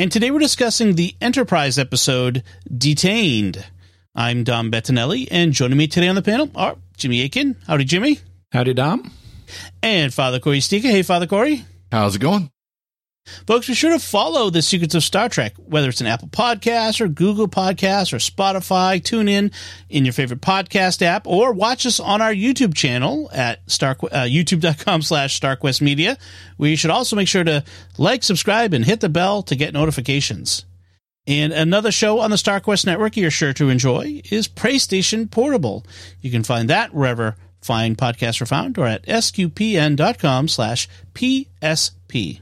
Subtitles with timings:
[0.00, 2.42] And today we're discussing the Enterprise episode,
[2.74, 3.66] Detained.
[4.14, 7.54] I'm Dom Bettinelli, and joining me today on the panel are Jimmy Akin.
[7.66, 8.18] Howdy, Jimmy.
[8.50, 9.12] Howdy, Dom.
[9.82, 10.84] And Father Cory Sticha.
[10.84, 11.66] Hey, Father Cory.
[11.92, 12.50] How's it going?
[13.46, 17.00] Folks, be sure to follow The Secrets of Star Trek, whether it's an Apple Podcast
[17.00, 19.02] or Google Podcast or Spotify.
[19.02, 19.50] Tune in
[19.88, 24.22] in your favorite podcast app or watch us on our YouTube channel at star, uh,
[24.22, 26.16] youtube.com slash StarQuest Media,
[26.58, 27.64] you should also make sure to
[27.98, 30.64] like, subscribe, and hit the bell to get notifications.
[31.26, 35.84] And another show on the StarQuest Network you're sure to enjoy is PlayStation Portable.
[36.20, 42.40] You can find that wherever fine podcasts are found or at sqpn.com slash PSP.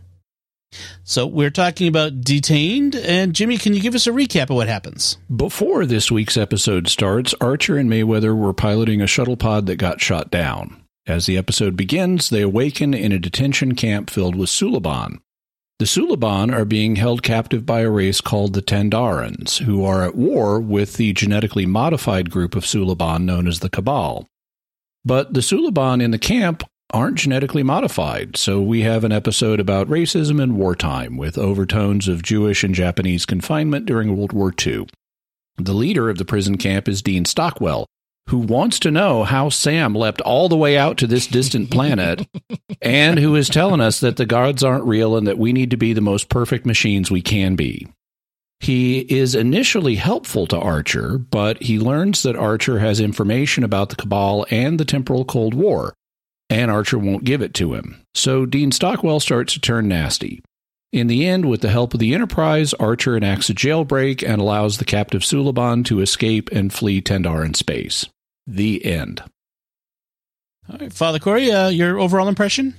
[1.09, 4.69] So we're talking about Detained, and Jimmy, can you give us a recap of what
[4.69, 5.17] happens?
[5.35, 10.03] Before this week's episode starts, Archer and Mayweather were piloting a shuttle pod that got
[10.03, 10.85] shot down.
[11.07, 15.21] As the episode begins, they awaken in a detention camp filled with Suliban.
[15.79, 20.15] The Suliban are being held captive by a race called the Tandarans, who are at
[20.15, 24.27] war with the genetically modified group of Suliban known as the Cabal.
[25.07, 29.89] But the Suliban in the camp aren't genetically modified, so we have an episode about
[29.89, 34.87] racism and wartime with overtones of Jewish and Japanese confinement during World War II.
[35.59, 37.87] The leader of the prison camp is Dean Stockwell,
[38.29, 42.27] who wants to know how Sam leapt all the way out to this distant planet
[42.83, 45.77] and who is telling us that the gods aren't real and that we need to
[45.77, 47.89] be the most perfect machines we can be.
[48.61, 53.97] He is initially helpful to Archer, but he learns that Archer has information about the
[53.97, 55.95] Cabal and the Temporal Cold War,
[56.51, 58.03] and Archer won't give it to him.
[58.15, 60.43] So Dean Stockwell starts to turn nasty.
[60.93, 64.79] In the end, with the help of the Enterprise, Archer enacts a jailbreak and allows
[64.79, 68.07] the captive Suliban to escape and flee Tandaran space.
[68.47, 69.23] The end.
[70.71, 72.75] All right, Father Cory, uh, your overall impression?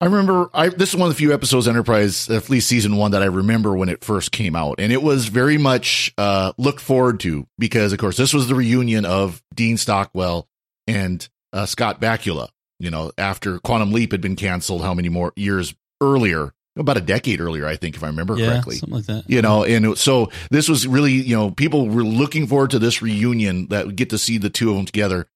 [0.00, 3.10] I remember I this is one of the few episodes Enterprise, at least season one,
[3.10, 6.80] that I remember when it first came out, and it was very much uh, looked
[6.80, 10.46] forward to because, of course, this was the reunion of Dean Stockwell
[10.86, 12.48] and uh, Scott Bakula.
[12.78, 16.52] You know, after Quantum Leap had been canceled, how many more years earlier?
[16.76, 18.76] About a decade earlier, I think, if I remember yeah, correctly.
[18.76, 19.28] Something like that.
[19.28, 23.02] You know, and so this was really, you know, people were looking forward to this
[23.02, 25.26] reunion that would get to see the two of them together.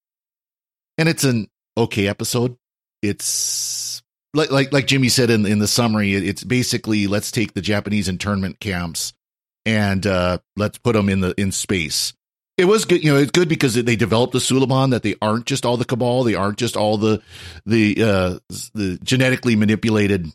[0.98, 2.56] And it's an okay episode.
[3.02, 4.02] It's
[4.34, 8.08] like like like Jimmy said in in the summary, it's basically let's take the Japanese
[8.08, 9.12] internment camps
[9.66, 12.14] and uh let's put them in the in space.
[12.62, 13.18] It was good, you know.
[13.18, 16.36] It's good because they developed the Suliban that they aren't just all the cabal, they
[16.36, 17.20] aren't just all the
[17.66, 18.38] the uh
[18.72, 20.28] the genetically manipulated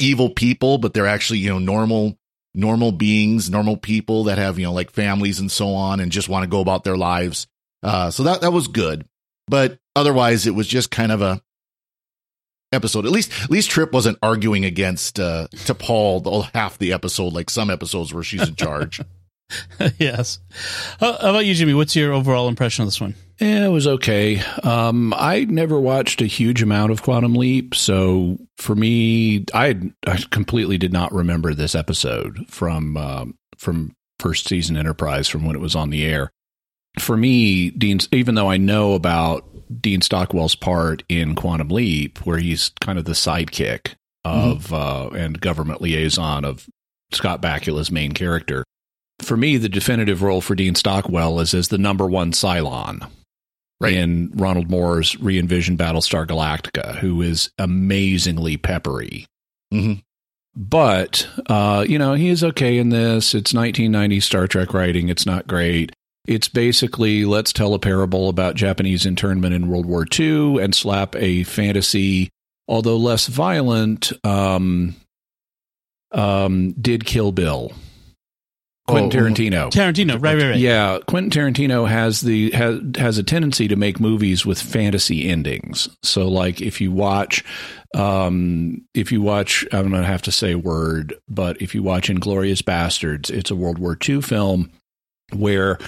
[0.00, 2.18] evil people, but they're actually you know normal
[2.52, 6.28] normal beings, normal people that have you know like families and so on, and just
[6.28, 7.46] want to go about their lives.
[7.80, 9.06] Uh, so that that was good,
[9.46, 11.40] but otherwise it was just kind of a
[12.72, 13.06] episode.
[13.06, 17.50] At least, at least Trip wasn't arguing against uh, T'Pol the half the episode, like
[17.50, 19.00] some episodes where she's in charge.
[19.98, 20.40] yes.
[21.00, 21.74] How, about you, Jimmy?
[21.74, 23.14] What's your overall impression of this one?
[23.40, 24.40] Yeah, it was okay.
[24.62, 30.16] Um, I never watched a huge amount of Quantum Leap, so for me, I, I
[30.30, 35.60] completely did not remember this episode from um, from first season Enterprise from when it
[35.60, 36.30] was on the air.
[36.98, 39.44] For me, Dean, even though I know about
[39.82, 44.74] Dean Stockwell's part in Quantum Leap, where he's kind of the sidekick of mm-hmm.
[44.74, 46.66] uh, and government liaison of
[47.12, 48.64] Scott Bakula's main character.
[49.26, 53.10] For me, the definitive role for Dean Stockwell is as the number one Cylon
[53.80, 53.92] right.
[53.92, 59.26] in Ronald Moore's re envisioned Battlestar Galactica, who is amazingly peppery.
[59.74, 59.94] Mm-hmm.
[60.54, 63.34] But, uh, you know, he is okay in this.
[63.34, 65.08] It's 1990 Star Trek writing.
[65.08, 65.90] It's not great.
[66.28, 71.16] It's basically let's tell a parable about Japanese internment in World War II and slap
[71.16, 72.30] a fantasy,
[72.68, 74.94] although less violent, um,
[76.12, 77.72] um, did Kill Bill
[78.86, 79.70] Quentin oh, Tarantino.
[79.70, 80.56] Tarantino, right, right, right.
[80.56, 85.88] Yeah, Quentin Tarantino has the has has a tendency to make movies with fantasy endings.
[86.02, 87.44] So, like, if you watch,
[87.94, 92.62] um, if you watch, I'm gonna have to say word, but if you watch Inglorious
[92.62, 94.70] Basterds, it's a World War II film
[95.32, 95.78] where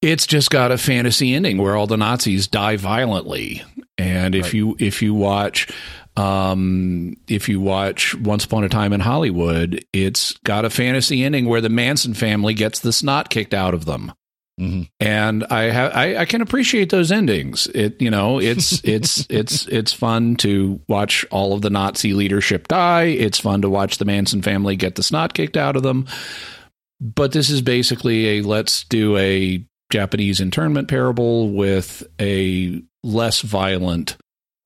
[0.00, 3.62] it's just got a fantasy ending where all the Nazis die violently.
[3.98, 4.54] And if right.
[4.54, 5.68] you if you watch
[6.16, 11.46] Um, if you watch Once Upon a Time in Hollywood, it's got a fantasy ending
[11.46, 14.12] where the Manson family gets the snot kicked out of them.
[14.60, 14.82] Mm-hmm.
[15.00, 17.66] And I, ha- I I can appreciate those endings.
[17.74, 22.68] It you know it's it's it's it's fun to watch all of the Nazi leadership
[22.68, 23.04] die.
[23.04, 26.06] It's fun to watch the Manson family get the snot kicked out of them.
[27.00, 34.16] But this is basically a let's do a Japanese internment parable with a less violent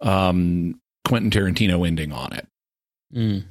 [0.01, 2.47] um, Quentin Tarantino ending on it.
[3.15, 3.45] Mm.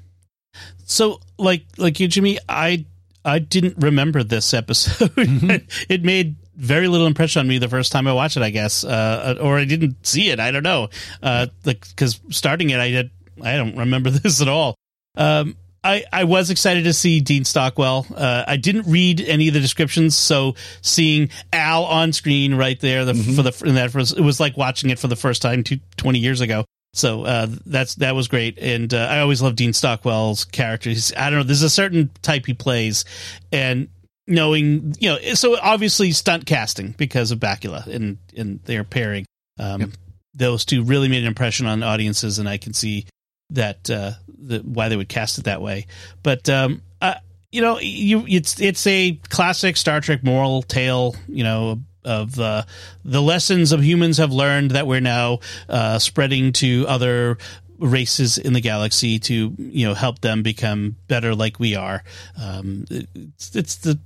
[0.86, 2.86] So, like, like you, Jimmy, I
[3.24, 5.10] I didn't remember this episode.
[5.16, 5.64] Mhm.
[5.90, 8.44] it made very little impression on me the first time I watched it.
[8.44, 10.40] I guess, uh, or I didn't see it.
[10.40, 10.90] I don't know.
[11.24, 13.10] Uh, like because starting it, I did.
[13.42, 14.76] I don't remember this at all.
[15.18, 18.08] Um, I, I was excited to see Dean Stockwell.
[18.16, 23.06] Uh, I didn't read any of the descriptions, so seeing Al on screen right there
[23.06, 25.64] the, for the in that was it was like watching it for the first time
[25.64, 26.66] two, 20 years ago.
[26.96, 30.90] So uh, that's that was great, and uh, I always love Dean Stockwell's character.
[30.90, 33.04] He's, I don't know, there's a certain type he plays,
[33.52, 33.90] and
[34.28, 39.26] knowing you know, so obviously stunt casting because of Bakula and and their pairing.
[39.60, 39.90] Um, Yep.
[40.38, 43.06] Those two really made an impression on audiences, and I can see
[43.50, 45.88] that uh, the, why they would cast it that way.
[46.24, 47.16] But um, uh,
[47.52, 51.16] you know, you it's it's a classic Star Trek moral tale.
[51.28, 52.64] You know of uh,
[53.04, 57.38] the lessons of humans have learned that we're now uh, spreading to other
[57.78, 62.04] races in the galaxy to you know help them become better like we are.
[62.42, 64.00] Um, it's, it's the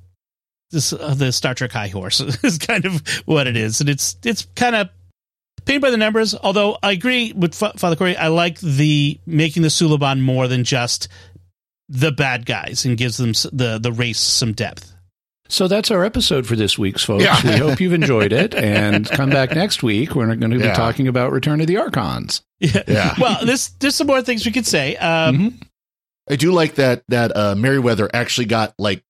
[0.71, 4.17] this uh, the Star Trek high horse is kind of what it is, and it's
[4.23, 4.89] it's kind of
[5.65, 6.35] painted by the numbers.
[6.35, 10.63] Although I agree with Fa- Father Cory, I like the making the Suliban more than
[10.63, 11.07] just
[11.87, 14.93] the bad guys and gives them the the race some depth.
[15.49, 17.23] So that's our episode for this week's folks.
[17.23, 17.41] Yeah.
[17.43, 20.15] we hope you've enjoyed it and come back next week.
[20.15, 20.73] We're going to be Yeah.
[20.75, 22.43] talking about Return of the Archons.
[22.59, 22.83] Yeah.
[22.87, 23.15] Yeah.
[23.19, 24.95] well, there's there's some more things we could say.
[24.97, 25.53] Um, Mhm.
[26.29, 29.03] I do like that that uh Mayweather actually got like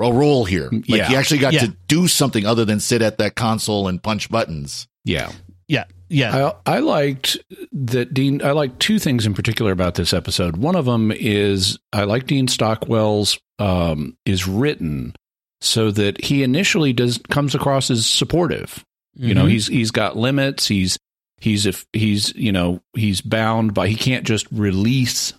[0.00, 0.68] a role here.
[0.70, 1.08] Like Yeah.
[1.08, 1.60] he actually got Yeah.
[1.60, 4.86] to do something other than sit at that console and punch buttons.
[5.04, 5.32] Yeah.
[5.70, 7.36] Yeah, yeah, I, I liked
[7.72, 8.40] that Dean.
[8.42, 10.56] I liked two things in particular about this episode.
[10.56, 15.14] One of them is I like Dean Stockwell's um, is written
[15.60, 18.84] so that he initially does comes across as supportive.
[19.16, 19.50] You know, Mhm.
[19.50, 20.68] he's he's got limits.
[20.68, 20.96] He's
[21.40, 25.32] he's if he's you know he's bound by he can't just release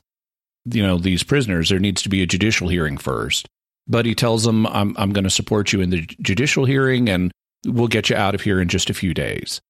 [0.72, 1.70] you know these prisoners.
[1.70, 3.48] There needs to be a judicial hearing first.
[3.88, 7.32] But he tells them, "I'm I'm going to support you in the judicial hearing, and
[7.66, 9.62] we'll get you out of here in just a few days."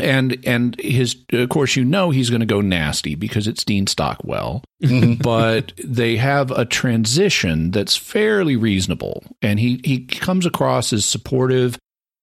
[0.00, 3.86] And and his of course you know he's going to go nasty because it's Dean
[3.86, 4.62] Stockwell.
[4.82, 5.22] Mhm.
[5.22, 9.22] but they have a transition that's fairly reasonable.
[9.42, 11.78] And he he comes across as supportive.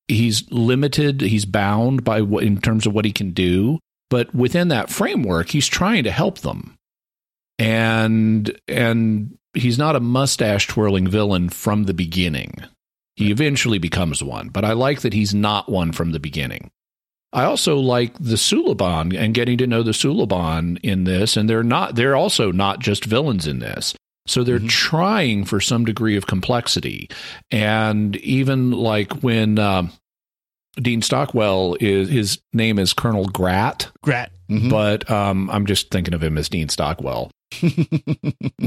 [0.07, 1.21] He's limited.
[1.21, 3.79] He's bound by what in terms of what he can do.
[4.09, 6.75] But within that framework he's trying to help them.
[7.59, 12.55] And and he's not a mustache twirling villain from the beginning.
[13.15, 14.49] He eventually becomes one.
[14.49, 16.71] But i like that he's not one from the beginning
[17.33, 21.63] I also like the Suliban and getting to know the Suliban in this, and they're
[21.63, 23.93] not they're also not just villains in this.
[24.27, 24.69] So they're Mhm.
[24.69, 27.09] trying for some degree of complexity.
[27.51, 29.91] And even like when um,
[30.81, 34.31] Dean Stockwell is his name is Colonel Grat, Grat.
[34.49, 34.69] Mhm.
[34.69, 37.31] but um, I'm just thinking of him as Dean Stockwell.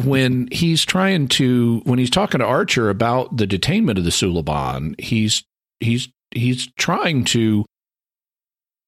[0.05, 4.99] when he's trying to when he's talking to Archer about the detainment of the Suliban,
[5.01, 5.43] he's
[5.81, 7.65] he's he's trying to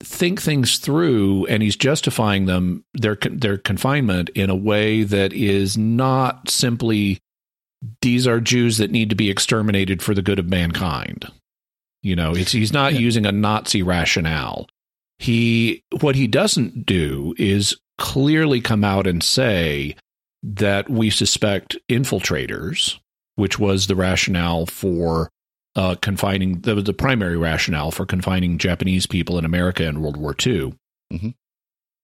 [0.05, 5.77] think things through and he's justifying them their their confinement in a way that is
[5.79, 7.19] not simply
[8.01, 11.27] these are Jews that need to be exterminated for the good of mankind.
[12.03, 13.01] You know, it's he's not Yeah.
[13.01, 14.67] using a Nazi rationale.
[15.19, 19.95] He what he doesn't do is clearly come out and say
[20.43, 22.99] that we suspect infiltrators,
[23.37, 25.31] which was the rationale for
[25.77, 30.17] uh, confining that was the primary rationale for confining Japanese people in America in World
[30.17, 30.75] War II.
[31.13, 31.35] Mhm.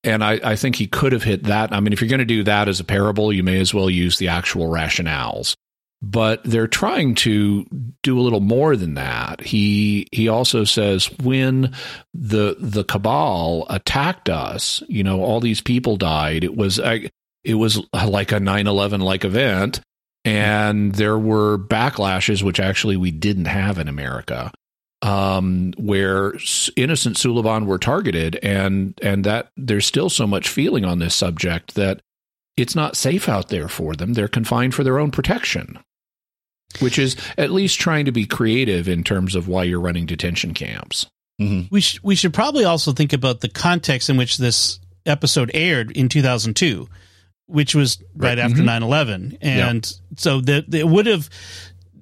[0.04, 1.72] And I, I think he could have hit that.
[1.72, 3.90] I mean, if you're going to do that as a parable, you may as well
[3.90, 5.54] use the actual rationales.
[6.00, 7.66] But they're trying to
[8.04, 9.40] do a little more than that.
[9.40, 11.74] He he also says when
[12.14, 16.44] the the cabal attacked us, you know, all these people died.
[16.44, 17.10] It was I,
[17.42, 19.80] it was like a 9/11 like event
[20.28, 24.52] and there were backlashes which actually we didn't have in America
[25.02, 26.34] um, where
[26.76, 28.38] innocent Suliban were targeted.
[28.42, 32.00] And and that there's still so much feeling on this subject that
[32.56, 34.14] it's not safe out there for them.
[34.14, 35.78] They're confined for their own protection
[36.80, 40.52] which is at least trying to be creative in terms of why you're running detention
[40.52, 41.06] camps.
[41.40, 41.66] Mhm.
[41.70, 45.90] We sh- we should probably also think about the context in which this episode aired
[45.92, 46.86] in 2002,
[47.48, 48.38] which was right, Right.
[48.38, 49.38] after 9 11.
[49.42, 51.28] And so that it would have,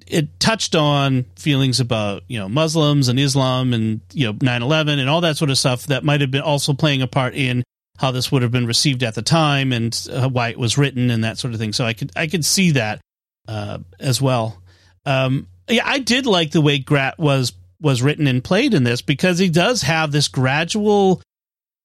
[0.05, 4.99] it touched on feelings about, you know, Muslims and Islam and, you know, 9 11
[4.99, 7.63] and all that sort of stuff that might have been also playing a part in
[7.97, 11.09] how this would have been received at the time and uh, why it was written
[11.09, 11.73] and that sort of thing.
[11.73, 13.01] So I could, I could see that
[13.47, 14.61] uh, as well.
[15.05, 19.01] Um, yeah, I did like the way Grat was was written and played in this
[19.01, 21.21] because he does have this gradual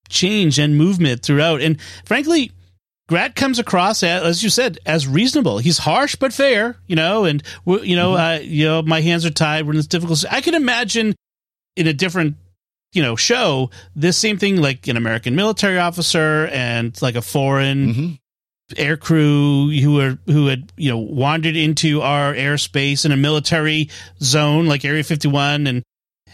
[0.09, 1.61] change and movement throughout.
[1.61, 2.50] And frankly,
[3.12, 5.59] Grat comes across as, as you said as reasonable.
[5.59, 7.25] He's harsh but fair, you know.
[7.26, 9.66] And you know, uh, you know, my hands are tied.
[9.66, 10.25] We're in this difficult.
[10.31, 11.14] I can imagine
[11.76, 12.37] in a different,
[12.95, 17.95] you know, show this same thing like an American military officer and like a foreign
[17.95, 18.19] Mhm.
[18.78, 23.90] air crew who were who had you know wandered into our airspace in a military
[24.23, 25.83] zone like Area 51 and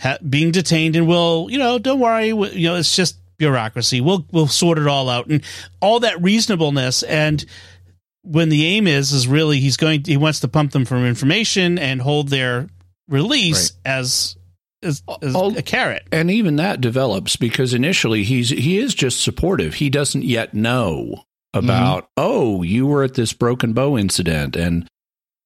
[0.00, 4.26] ha- being detained and we'll you know don't worry you know it's just bureaucracy we'll
[4.33, 5.42] we'll sort it all out and
[5.80, 7.45] all that reasonableness and
[8.23, 11.78] when the aim is is really he's going he wants to pump them for information
[11.78, 12.68] and hold their
[13.09, 14.37] release as
[14.83, 19.21] as, as All- a carrot And even that develops because initially he's he is just
[19.21, 19.75] supportive.
[19.75, 22.12] He doesn't yet know about mm-hmm.
[22.18, 24.88] oh you were at this broken bow incident and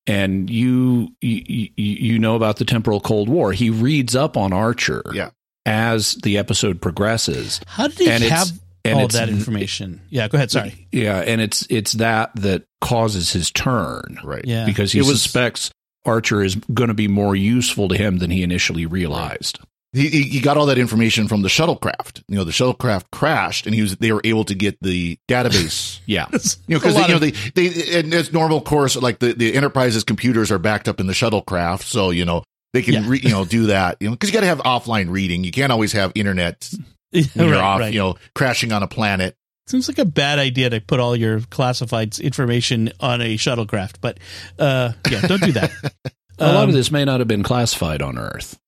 [0.06, 3.52] and you you you know about the temporal cold war.
[3.52, 5.30] He reads up on Archer Yeah.
[5.66, 7.60] As the episode progresses.
[7.66, 8.50] how did he And have
[8.84, 13.32] and all that information yeah go ahead sorry Yeah, and it's it's that that causes
[13.32, 14.44] his turn Right.
[14.44, 15.70] yeah because he It was- suspects
[16.04, 19.60] Archer is going to be more useful to him than he initially realized.
[19.92, 22.22] He, he he got all that information from the shuttlecraft.
[22.26, 26.00] You know, the shuttlecraft crashed, and he was they were able to get the database.
[26.06, 26.26] Yeah.
[26.32, 26.38] You
[26.74, 30.02] know, because you know of- they they and it's normal course like the the Enterprise's
[30.02, 33.04] computers are backed up in the shuttlecraft, so you know they can Yeah.
[33.08, 33.96] re, you know do that.
[34.00, 35.44] You know, because you got to have offline reading.
[35.44, 36.68] You can't always have internet
[37.10, 37.80] when you're off.
[37.80, 37.92] right.
[37.92, 39.36] You know, crashing on a planet.
[39.68, 44.18] Seems like a bad idea to put all your classified information on a shuttlecraft, but
[44.58, 45.70] uh, yeah, don't do that.
[46.38, 48.58] A lot Um, of this may not have been classified on Earth.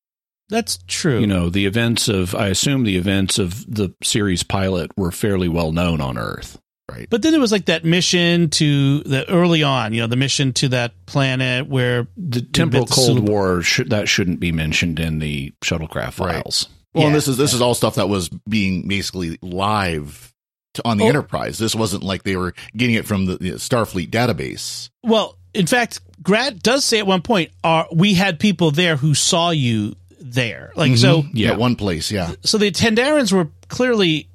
[0.50, 1.18] That's true.
[1.18, 5.48] You know, the events of, I assume the events of the series pilot were fairly
[5.48, 6.60] well known on Earth.
[6.90, 7.08] Right.
[7.08, 10.52] but then there was like that mission to the early on, you know, the mission
[10.54, 15.18] to that planet where The temporal Cold Super- War, should, that shouldn't be mentioned in
[15.18, 16.42] the shuttlecraft Right.
[16.42, 16.68] files.
[16.92, 17.16] Well, and Yeah.
[17.16, 20.30] this is this is all stuff that was being basically live
[20.74, 21.08] to, on the Oh.
[21.08, 21.56] Enterprise.
[21.58, 24.90] This wasn't like they were getting it from the, the Starfleet database.
[25.02, 29.14] Well, in fact, Grat does say at one point, "Are we had people there who
[29.14, 31.30] saw you there?" Like so, Mhm.
[31.32, 31.52] Yeah.
[31.52, 32.32] at one place, yeah.
[32.44, 34.28] so the Tandarans were clearly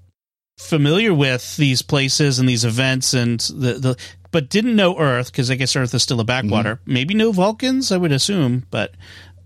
[0.60, 3.98] familiar with these places and these events and the, the
[4.32, 6.76] but didn't know Earth because I guess Earth is still a backwater.
[6.76, 6.94] Mm-hmm.
[6.94, 8.94] Maybe no Vulcans, I would assume, but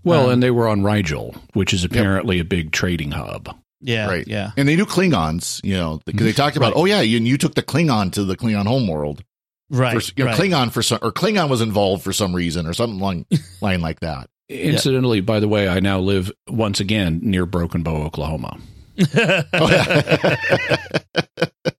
[0.02, 3.56] Well, Um, and they were on Rigel, which is apparently a big trading hub.
[3.80, 4.26] yeah, right.
[4.26, 6.80] yeah, And they knew Klingons, you know, because they talked about, Right.
[6.80, 9.22] oh yeah, you, you took the Klingon to the Klingon homeworld.
[9.70, 10.38] right, For, you know, right.
[10.40, 13.24] Klingon for some, or Klingon was involved for some reason, or something along
[13.62, 14.28] line like that.
[14.50, 18.58] Incidentally, by the way, I now live once again near Broken Bow, Oklahoma.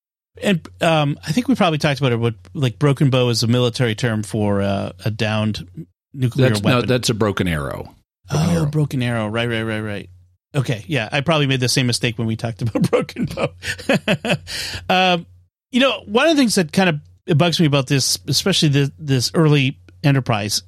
[0.45, 2.22] And um, I think we probably talked about it.
[2.22, 6.81] But like broken bow is a military term for uh, a downed nuclear That's no,
[6.81, 7.93] that's a broken arrow.
[8.29, 8.65] oh, arrow.
[8.67, 9.27] broken arrow.
[9.27, 10.10] Right, right, right, right.
[10.53, 13.50] Okay, yeah, I probably made the same mistake when we talked about broken bow.
[14.89, 15.25] um,
[15.72, 18.91] you know, one of the things that kind of bugs me about this, especially the,
[18.98, 20.63] this early enterprise,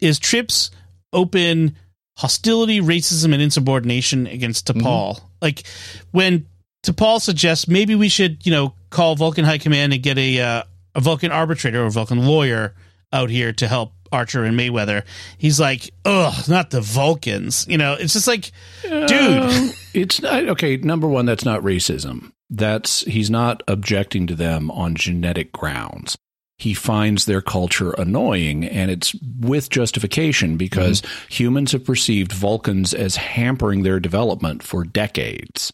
[0.00, 0.72] is Trips
[1.12, 1.76] open
[2.16, 5.20] hostility, racism, and insubordination against T'Pol.
[5.42, 5.64] Like
[6.12, 6.46] when
[6.84, 10.62] T'Pol suggests maybe we should, you know, call Vulcan High Command and get a uh,
[10.94, 12.74] a Vulcan arbitrator or Vulcan lawyer
[13.12, 15.02] out here to help Archer and Mayweather.
[15.38, 17.66] He's like, ugh, not the Vulcans.
[17.68, 18.52] You know, it's just like,
[18.82, 19.10] dude.
[19.10, 20.76] Uh, it's not okay.
[20.76, 22.32] Number one, that's not racism.
[22.50, 26.16] That's he's not objecting to them on genetic grounds.
[26.56, 33.16] He finds their culture annoying, and it's with justification because humans have perceived Vulcans as
[33.16, 35.72] hampering their development for decades.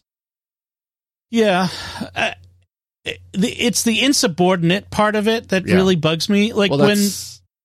[1.29, 1.67] Yeah.
[2.15, 2.31] Uh,
[3.33, 5.75] it's the insubordinate part of it that Yeah.
[5.75, 6.53] really bugs me.
[6.53, 6.97] Like Well, when,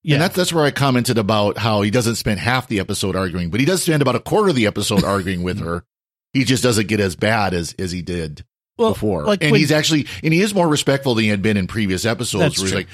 [0.03, 3.17] yeah, and that's, that's where I commented about how he doesn't spend half the episode
[3.17, 5.85] arguing, but he does spend about a quarter of the episode arguing with her.
[6.33, 8.45] He just doesn't get as bad as, as he did
[8.79, 9.25] well, before.
[9.25, 11.67] like and when- he's actually, and he is more respectful than he had been in
[11.67, 12.79] previous episodes where he's true.
[12.81, 12.89] like,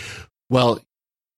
[0.50, 0.80] well,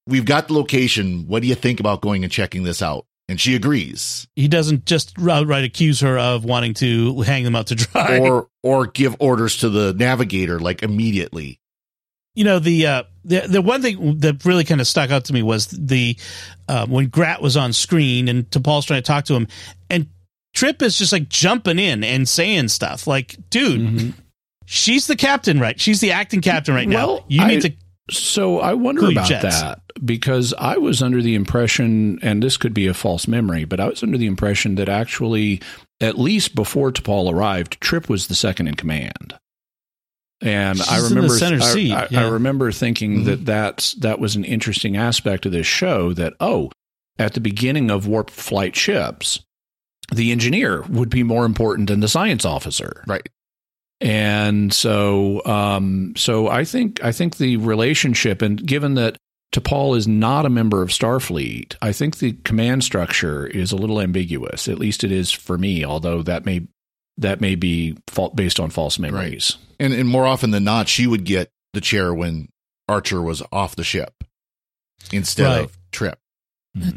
[0.06, 1.26] we've got the location.
[1.26, 3.06] What do you think about going and checking this out?
[3.26, 7.68] And she agrees he doesn't just outright accuse her of wanting to hang them out
[7.68, 8.18] to dry.
[8.18, 11.58] or, or give orders to the navigator like immediately.
[12.34, 15.32] you know the uh the the one thing that really kind of stuck out to
[15.32, 16.18] me was the
[16.68, 19.48] uh, when Grat was on screen and T'Pol's trying to talk to him
[19.88, 20.08] and
[20.52, 24.10] Trip is just like jumping in and saying stuff like dude Mm-hmm.
[24.66, 25.78] She's the captain, right?
[25.80, 27.06] She's the acting captain right now.
[27.06, 27.72] Well, you I- need to.
[28.10, 29.42] So I wonder about jets.
[29.62, 33.80] that because I was under the impression, and this could be a false memory, but
[33.80, 35.62] I was under the impression that actually,
[36.02, 39.34] at least before T'Pol arrived, Trip was the second in command.
[40.42, 42.26] And I She's in the remember, center I, seat, I- yeah.
[42.26, 43.24] I remember thinking Mhm.
[43.24, 46.12] that that's that was an interesting aspect of this show.
[46.12, 46.70] That oh,
[47.18, 49.40] at the beginning of warp flight ships,
[50.12, 53.26] the engineer would be more important than the science officer Right.
[54.04, 59.16] And so um so i think i think the relationship and given that
[59.52, 64.00] T'Pol is not a member of Starfleet, I think the command structure is a little
[64.00, 64.66] ambiguous.
[64.66, 66.62] At least it is for me, although that may
[67.18, 69.56] that may be fault based on false memories.
[69.78, 72.48] And and more often than not, she would get the chair when
[72.88, 74.12] Archer was off the ship
[75.12, 75.64] instead Right.
[75.66, 76.18] of Trip.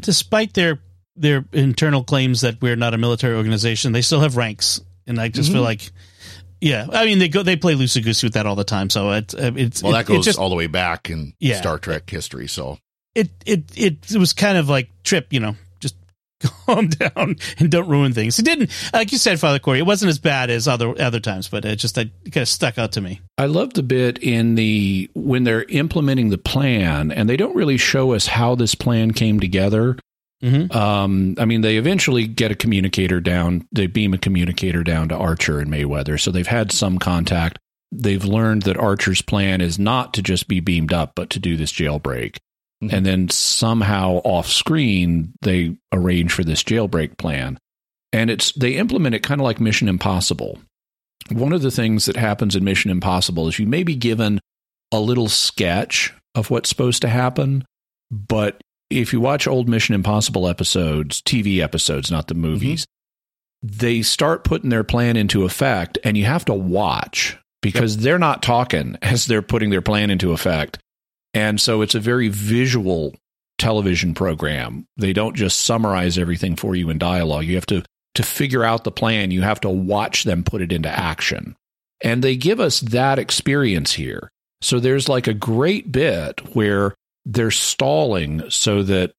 [0.00, 0.80] Despite their
[1.14, 5.28] their internal claims that we're not a military organization, they still have ranks, and I
[5.28, 5.54] just Mhm.
[5.54, 5.92] feel like,
[6.60, 8.90] yeah, I mean they go they play loosey goosey with that all the time.
[8.90, 11.60] So it, uh, it's Well, it, that goes just all the way back in Yeah.
[11.60, 12.48] Star Trek history.
[12.48, 12.78] So
[13.14, 15.96] it it it it was kind of like trip, you know, just
[16.66, 18.38] calm down and don't ruin things.
[18.38, 19.78] It didn't, like you said, Father Cory.
[19.78, 22.78] It wasn't as bad as other other times, but it just it kind of stuck
[22.78, 23.20] out to me.
[23.36, 27.76] I love the bit in the when they're implementing the plan, and they don't really
[27.76, 29.96] show us how this plan came together.
[30.42, 30.74] Mhm.
[30.74, 33.66] Um, I mean, they eventually get a communicator down.
[33.72, 37.58] They beam a communicator down to Archer and Mayweather, so they've had some contact.
[37.90, 41.56] They've learned that Archer's plan is not to just be beamed up, but to do
[41.56, 42.36] this jailbreak.
[42.84, 42.92] Mhm.
[42.92, 47.58] And then somehow off screen, they arrange for this jailbreak plan.
[48.12, 50.60] And it's they implement it kind of like Mission Impossible.
[51.30, 54.38] One of the things that happens in Mission Impossible is you may be given
[54.92, 57.64] a little sketch of what's supposed to happen,
[58.10, 62.42] but if you watch old Mission Impossible episodes, TV episodes, not the mm-hmm.
[62.42, 62.86] movies,
[63.62, 68.42] they start putting their plan into effect and you have to watch because they're not
[68.42, 70.78] talking as they're putting their plan into effect.
[71.34, 73.14] And so it's a very visual
[73.58, 74.86] television program.
[74.96, 77.44] They don't just summarize everything for you in dialogue.
[77.44, 80.72] You have to to figure out the plan, you have to watch them put it
[80.72, 81.54] into action.
[82.00, 84.28] And they give us that experience here.
[84.60, 86.94] So there's like a great bit where
[87.28, 89.12] they're stalling so that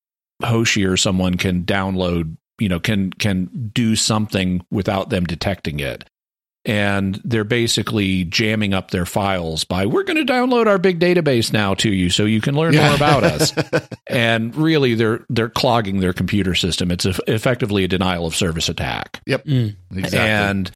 [0.43, 6.03] Hoshi or someone can download, you know, can can do something without them detecting it.
[6.65, 11.53] And they're basically jamming up their files by we're going to download our big database
[11.53, 13.53] now to you so you can learn more about us.
[14.11, 16.89] And really they're they're clogging their computer system.
[16.89, 19.21] It's a, effectively a denial of service attack.
[19.27, 19.75] Mm.
[19.91, 20.19] exactly.
[20.19, 20.71] And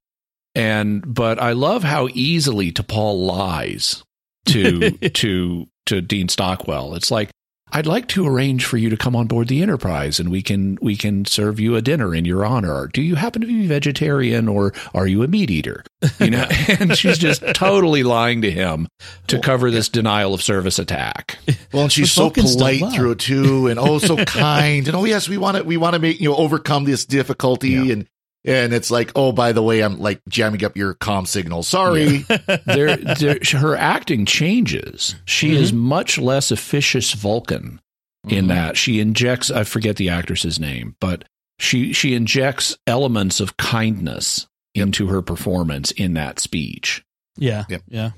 [0.54, 4.04] and but I love how easily T'Pol lies
[4.46, 6.96] to to to Dean Stockwell.
[6.96, 7.30] It's like
[7.76, 10.78] I'd like to arrange for you to come on board the Enterprise and we can
[10.80, 12.88] we can serve you a dinner in your honor.
[12.94, 15.84] Do you happen to be vegetarian or are you a meat eater?
[16.20, 16.48] You know,
[16.80, 18.88] and she's just totally lying to him
[19.28, 21.40] to cover this denial of service attack.
[21.74, 24.96] well, and she's The so Vulcans polite through it too, and oh, so kind, and
[24.96, 27.94] oh yes, we want to we want to make you know overcome this difficulty, Yeah.
[27.94, 28.08] and
[28.46, 31.64] and it's like oh by the way, I'm like jamming up your comm signal.
[31.64, 32.18] Sorry,
[32.66, 35.16] there, there, her acting changes.
[35.26, 35.64] She Mm-hmm.
[35.64, 37.80] is much less officious Vulcan
[38.28, 38.50] in Mhm.
[38.50, 39.52] that she injects.
[39.52, 41.26] I forget the actress's name, but
[41.60, 47.04] she she injects elements of kindness into her performance in that speech.
[47.38, 47.66] Yeah.
[47.70, 47.82] Yep.
[47.90, 48.12] Yeah.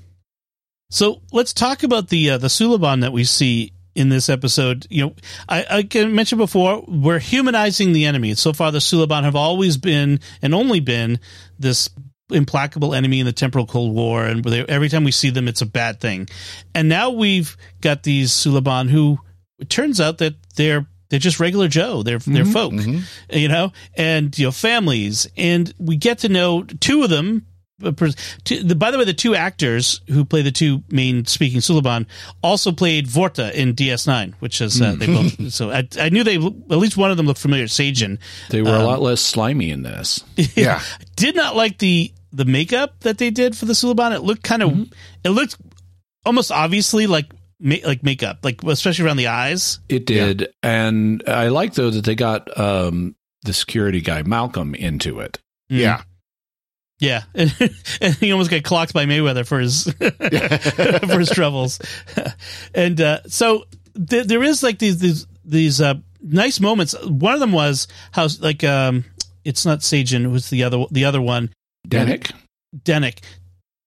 [0.90, 4.86] So let's talk about the uh, the Suliban that we see in this episode.
[4.90, 5.14] You know,
[5.48, 8.34] I, I can mention before we're humanizing the enemy.
[8.34, 11.18] So far, the Suliban have always been and only been
[11.58, 11.90] this
[12.30, 15.62] implacable enemy in the temporal Cold War, and they, every time we see them, it's
[15.62, 16.28] a bad thing.
[16.74, 19.18] And now we've got these Suliban who
[19.58, 22.02] it turns out that they're they're just regular Joe.
[22.02, 22.52] They're they're mm-hmm.
[22.52, 23.36] folk, mm-hmm.
[23.36, 27.46] you know, and you know families, and we get to know two of them.
[27.78, 32.06] The- By the way, the two actors who play the two main speaking Suliban
[32.42, 35.52] also played Vorta in DS9, which is uh, they both.
[35.52, 37.66] So I, I knew they at least one of them looked familiar.
[37.66, 38.18] Sajen
[38.50, 40.24] They were a Um, lot less slimy in this.
[40.56, 40.82] yeah,
[41.16, 44.14] did not like the the makeup that they did for the Suliban.
[44.14, 44.88] It looked kind of
[45.24, 45.56] it looked
[46.24, 47.26] almost obviously like
[47.60, 49.80] ma- like makeup, like especially around the eyes.
[49.88, 55.20] It did, and I like though that they got um, the security guy Malcolm into
[55.20, 55.38] it.
[55.70, 55.78] Mm.
[55.78, 56.02] yeah,
[56.98, 57.50] Yeah, and,
[58.20, 59.84] he almost got clocked by Mayweather for his
[61.10, 61.78] for his troubles,
[62.74, 63.64] and uh, so
[64.08, 66.94] th- there is like these these these uh, nice moments.
[67.04, 69.04] One of them was how like um,
[69.44, 71.52] it's not Sajen, it was the other the other one,
[71.86, 72.32] Danik,
[72.74, 73.18] Danik,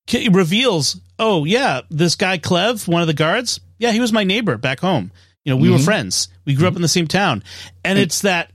[0.06, 4.24] K- reveals, oh yeah, this guy Clev, one of the guards, yeah, he was my
[4.24, 5.12] neighbor back home.
[5.46, 5.86] You know, we were Mhm.
[5.86, 6.28] friends.
[6.46, 7.44] We grew up in the same town,
[7.84, 8.52] and it's that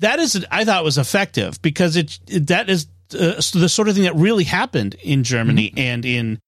[0.00, 3.94] that is I thought was effective because it, it that is uh, the sort of
[3.94, 5.78] thing that really happened in Germany mm-hmm.
[5.78, 6.38] and in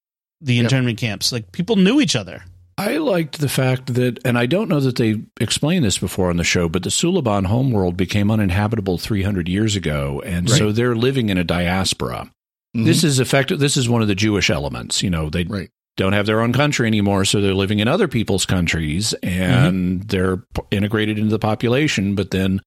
[0.40, 0.64] the Yep.
[0.64, 1.32] internment camps.
[1.32, 2.44] Like people knew each other.
[2.76, 6.38] I liked the fact that, and I don't know that they explained this before on
[6.38, 11.28] the show, but the Suliban homeworld became uninhabitable 300 years ago, and so they're living
[11.28, 12.30] in a diaspora.
[12.76, 12.84] Mhm.
[12.84, 13.60] This is effective.
[13.60, 15.04] This is one of the Jewish elements.
[15.04, 15.70] You know, they right.
[15.96, 20.42] don't have their own country anymore, so they're living in other people's countries, and they're
[20.72, 22.16] integrated into the population.
[22.16, 22.60] But then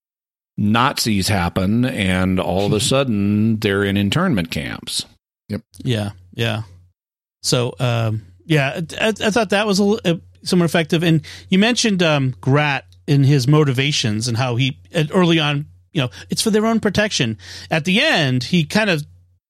[0.58, 5.06] Nazis happen, and all of a sudden they're in internment camps.
[5.50, 5.62] Yep.
[5.84, 6.64] Yeah, yeah.
[7.44, 11.04] So, um, yeah, I, I thought that was a, li- uh, somewhat effective.
[11.04, 16.02] And you mentioned um, Grat in his motivations and how he uh, early on, you
[16.02, 17.38] know, it's for their own protection.
[17.72, 19.04] At the end, he kind of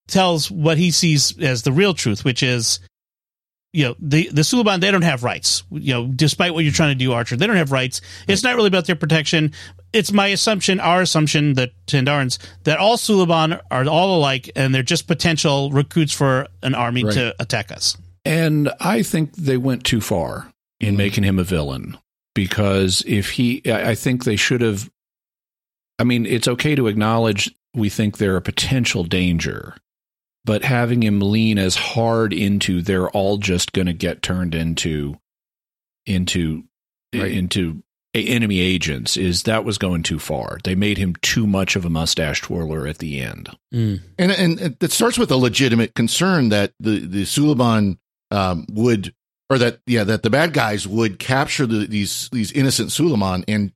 [0.08, 2.80] tells what he sees as the real truth, which is,
[3.78, 5.62] you know, the the Suliban they don't have rights.
[5.70, 8.02] You know, despite what you're trying to do, Archer, they don't have rights.
[8.28, 9.54] It's not really about their protection.
[9.94, 14.82] It's my assumption, our assumption that Tandarans that all Suliban are all alike, and they're
[14.82, 17.13] just potential recruits for an army Right.
[17.13, 17.96] to attack us.
[18.26, 22.00] And I think they went too far in making him a villain
[22.34, 24.90] because if he, I think they should have.
[26.00, 29.76] I mean, it's okay to acknowledge we think they're a potential danger,
[30.48, 35.20] but having him lean as hard into they're all just going to get turned into
[36.08, 36.64] into
[37.16, 37.32] Right.
[37.32, 37.84] into
[38.14, 40.58] a- enemy agents is that was going too far.
[40.64, 43.50] They made him too much of a mustache twirler at the end.
[43.72, 47.98] And and it starts with a legitimate concern that the the Suliban
[48.32, 49.14] um, would,
[49.50, 53.72] or that yeah, that the bad guys would capture the, these these innocent Suliban and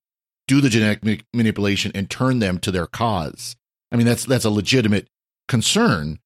[0.48, 3.56] do the genetic ma- manipulation and turn them to their cause.
[3.94, 5.08] I mean, that's that's a legitimate
[5.48, 6.20] concern,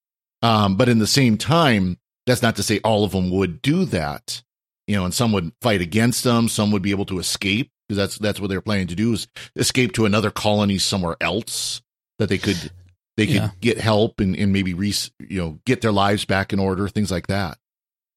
[0.45, 3.85] um, but in the same time, that's not to say all of them would do
[3.85, 4.41] that.
[4.87, 6.47] You know, and some would fight against them.
[6.47, 9.27] Some would be able to escape because that's that's what they're planning to do is
[9.55, 11.81] escape to another colony somewhere else
[12.19, 12.71] that they could
[13.17, 13.49] they could Yeah.
[13.61, 17.09] get help and, and maybe re, you know get their lives back in order things
[17.11, 17.57] like that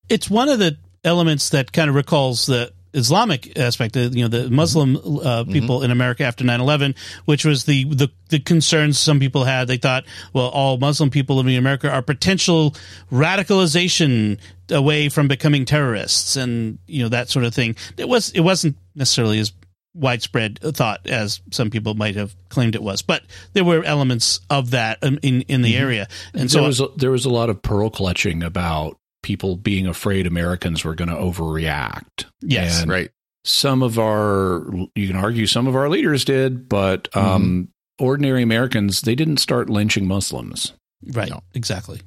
[0.09, 4.29] It's one of the elements that kind of recalls the Islamic aspect, uh, you know,
[4.29, 5.87] the Muslim uh, people mm-hmm.
[5.87, 9.69] in America after 9-11, which was the, the, the concerns some people had.
[9.69, 12.75] They thought, well, all Muslim people living in America are potential
[13.13, 14.39] radicalization
[14.71, 17.77] away from becoming terrorists and, you know, that sort of thing.
[17.97, 19.53] It was, it wasn't necessarily as
[19.95, 23.23] widespread thought as some people might have claimed it was, but
[23.53, 25.83] there were elements of that in, in, the mm-hmm.
[25.83, 26.09] area.
[26.35, 28.99] And so there was a, there was a lot of pearl clutching about
[29.29, 32.25] people being afraid Americans were going to overreact.
[32.41, 32.81] Yes.
[32.83, 33.11] And right
[33.45, 39.03] some of our you can argue some of our leaders did, but um, ordinary Americans
[39.03, 40.73] they didn't start lynching Muslims.
[41.07, 41.41] Right, No.
[41.55, 42.01] exactly.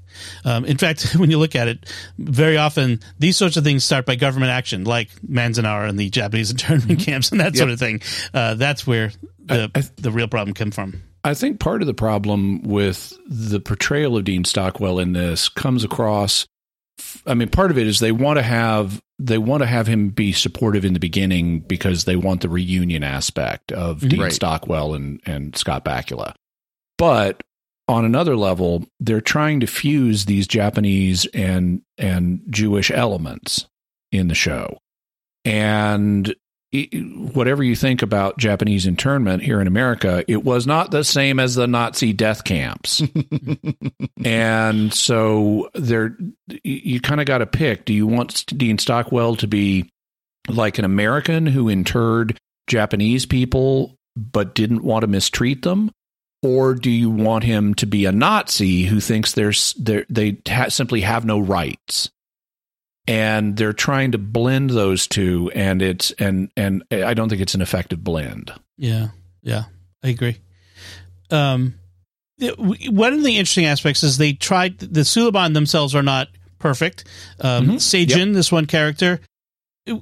[0.43, 1.85] Um, in fact, when you look at it,
[2.17, 6.51] very often these sorts of things start by government action, like Manzanar and the Japanese
[6.55, 8.01] internment camps and that sort of thing.
[8.33, 9.11] Uh, that's where
[9.45, 11.01] the I- I- the real problem come from.
[11.23, 15.83] I think part of the problem with the portrayal of Dean Stockwell in this comes
[15.83, 16.45] across.
[17.25, 20.09] I mean, part of it is they want to have they want to have him
[20.09, 24.07] be supportive in the beginning because they want the reunion aspect of mm-hmm.
[24.09, 24.33] Dean Right.
[24.33, 26.33] Stockwell and and Scott Bakula.
[26.97, 27.41] But
[27.87, 33.67] on another level, they're trying to fuse these Japanese and and Jewish elements
[34.11, 34.79] in the show,
[35.45, 36.33] and
[36.73, 41.55] whatever you think about Japanese internment here in America, it was not the same as
[41.55, 43.01] the Nazi death camps.
[44.25, 46.17] and so there,
[46.63, 47.83] you kind of got to pick.
[47.83, 49.91] Do you want Dean Stockwell to be
[50.47, 55.91] like an American who interred Japanese people but didn't want to mistreat them?
[56.43, 60.05] Or do you want him to be a Nazi who thinks there's they're,
[60.47, 62.09] ha- simply have no rights?
[63.07, 67.55] And they're trying to blend those two and it's and and I don't think it's
[67.55, 68.51] an effective blend.
[68.77, 69.07] Yeah,
[69.41, 69.63] yeah,
[70.03, 70.37] I agree.
[71.31, 71.75] Um,
[72.39, 76.27] one of the interesting aspects is they tried the Suliban themselves are not
[76.59, 77.05] perfect.
[77.39, 77.73] Um, Mhm.
[77.75, 79.19] Sajen, this one character,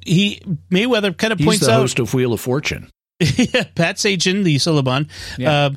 [0.05, 2.89] he Mayweather kind of He's points the out host of Wheel of Fortune.
[3.19, 5.51] yeah, Pat Sajin, the Suliban, Yeah.
[5.51, 5.69] uh,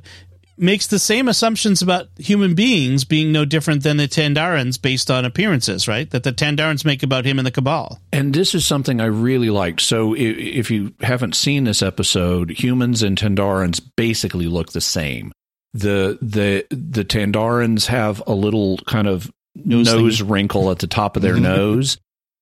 [0.62, 5.24] makes the same assumptions about human beings being no different than the Tandarans based on
[5.24, 6.08] appearances, right?
[6.10, 8.00] That the Tandarans make about him and the Cabal.
[8.12, 9.80] And this is something I really liked.
[9.80, 15.32] So if you haven't seen this episode, humans and Tandarans basically look the same.
[15.74, 21.16] The the the Tandarans have a little kind of Nose nose, wrinkle at the top
[21.16, 21.98] of their nose.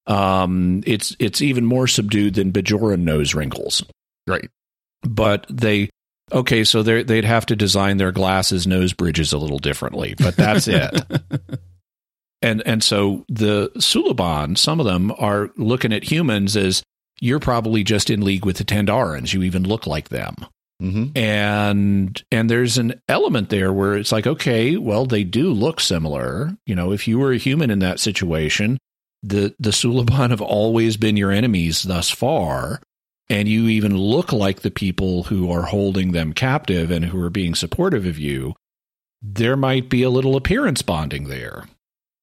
[0.07, 3.85] Um, it's it's even more subdued than Bajoran nose wrinkles.
[4.27, 4.49] right
[5.03, 5.91] but they
[6.33, 10.37] okay so they they'd have to design their glasses nose bridges a little differently but
[10.37, 10.95] that's it.
[12.43, 16.83] And and so the Suliban some of them are looking at humans as
[17.21, 19.35] you're probably just in league with the Tandarans.
[19.35, 20.37] You even look like them.
[20.81, 21.15] Mm-hmm.
[21.15, 26.57] and and there's an element there where it's like okay well they do look similar.
[26.65, 28.79] You know if you were a human in that situation
[29.23, 32.81] the the Suliban have always been your enemies thus far
[33.31, 37.31] and you even look like the people who are holding them captive and who are
[37.31, 38.55] being supportive of you
[39.23, 41.65] there might be a little appearance bonding there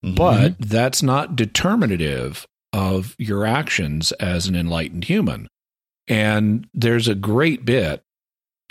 [0.05, 0.13] Mm-hmm.
[0.13, 5.47] but that's not determinative of your actions as an enlightened human.
[6.07, 8.03] And there's a great bit,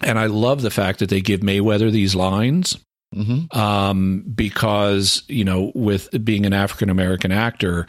[0.05, 2.79] and I love the fact that they give Mayweather these lines
[3.15, 3.59] Mm-hmm.
[3.59, 7.89] um, because, you know, with being an African American actor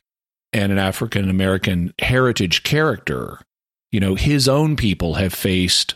[0.54, 3.40] and an African American heritage character,
[3.92, 5.96] you know, his own people have faced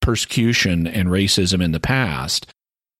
[0.00, 2.46] persecution and racism in the past.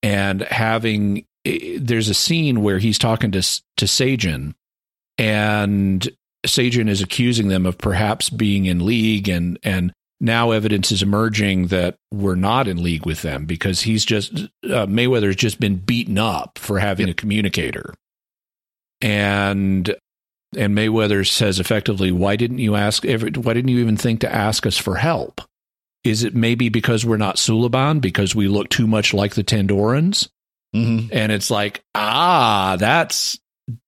[0.03, 4.55] And having, there's a scene where he's talking to, to Sajen,
[5.17, 6.09] and
[6.47, 11.69] Sajen is accusing them of perhaps being in league and, and, now evidence is emerging
[11.69, 14.33] that we're not in league with them because he's just
[14.65, 17.95] uh, Mayweather's just been beaten up for having a communicator,
[19.01, 19.95] and
[20.57, 23.05] and Mayweather says effectively, "Why didn't you ask?
[23.05, 25.41] Every, why didn't you even think to ask us for help?
[26.05, 30.29] Is it maybe because we're not Suliban because we look too much like the Tandarans?"
[30.75, 31.09] Mm-hmm.
[31.13, 33.39] And it's like, ah, that's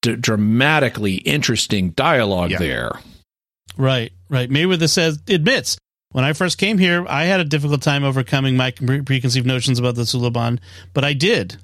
[0.02, 2.58] d- dramatically interesting dialogue Yeah.
[2.58, 2.92] there.
[3.76, 4.48] Right, right.
[4.48, 5.76] Mayweather says admits
[6.12, 9.78] when I first came here, I had a difficult time overcoming my pre- preconceived notions
[9.78, 10.58] about the Suliban,
[10.92, 11.56] but I did.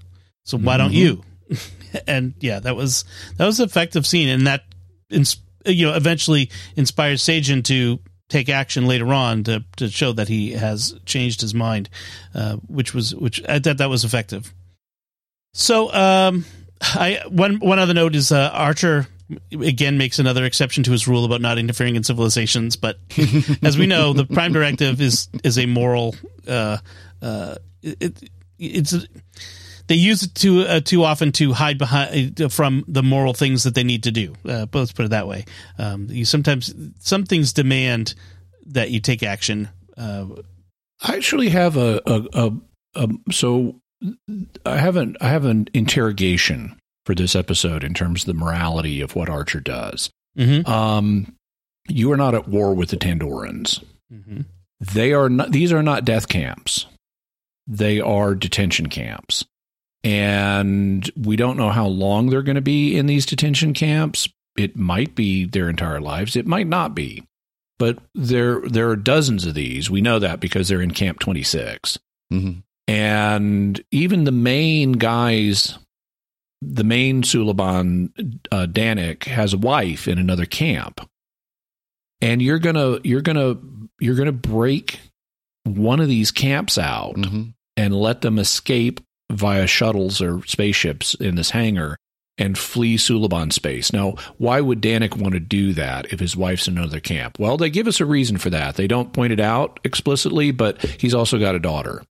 [0.44, 1.24] So why don't you?
[2.06, 3.04] and yeah, that was
[3.38, 4.62] that was an effective scene, and that
[5.11, 10.29] ins- you know eventually inspires Sajen to take action later on to to show that
[10.29, 11.88] he has changed his mind,
[12.35, 14.53] uh, which was which I thought that was effective.
[15.55, 16.45] So, um,
[16.81, 19.07] I one one other note is uh, Archer
[19.51, 22.77] again makes another exception to his rule about not interfering in civilizations.
[22.77, 22.99] But
[23.62, 26.14] as we know, the Prime Directive is is a moral.
[26.47, 26.79] Uh,
[27.23, 28.95] uh, it, it's
[29.88, 33.64] they use it too uh, too often to hide behind uh, from the moral things
[33.64, 34.35] that they need to do.
[34.49, 35.44] Uh, but let's put it that way.
[35.79, 38.14] Um, you sometimes some things demand
[38.66, 39.68] that you take action.
[39.96, 40.27] Uh,
[41.03, 42.53] I actually have a, a, a,
[42.96, 43.77] a so
[44.64, 49.14] I haven't I have an interrogation for this episode in terms of the morality of
[49.14, 50.11] what Archer does.
[50.37, 51.35] mhm, Um,
[51.88, 53.83] you are not at war with the Tandarans.
[54.12, 54.46] mhm.
[54.81, 55.53] They are not.
[55.53, 56.87] These are not death camps.
[57.66, 59.44] They are detention camps,
[60.07, 64.29] and we don't know how long they're going to be in these detention camps.
[64.57, 66.37] It might be their entire lives.
[66.37, 67.25] It might not be.
[67.79, 69.90] But there there are dozens of these.
[69.90, 71.99] We know that because they're in Camp 26.
[72.33, 72.61] Mm-hmm.
[72.88, 75.77] And even the main guys,
[76.62, 81.01] the main Suliban, uh, Danik, has a wife in another camp.
[82.23, 83.57] And you're gonna you're gonna
[84.01, 85.01] you're gonna break
[85.64, 87.42] one of these camps out Mm-hmm.
[87.77, 91.97] and let them escape via shuttles or spaceships in this hangar
[92.39, 93.93] and flee Suliban space.
[93.93, 97.39] Now, why would Danik want to do that if his wife's in another camp?
[97.39, 98.75] Well, they give us a reason for that.
[98.77, 102.03] They don't point it out explicitly, but he's also got a daughter